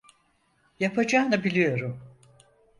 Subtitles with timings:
[0.79, 2.17] Yapacağını biliyorum.